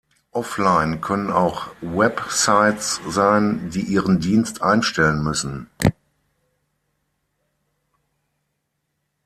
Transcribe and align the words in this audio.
Offline 0.31 0.97
können 0.99 1.29
auch 1.29 1.67
Websites 1.81 2.99
sein, 3.07 3.69
die 3.69 3.83
ihren 3.83 4.19
Dienst 4.19 4.63
einstellen 4.63 5.21
müssen. 5.23 5.69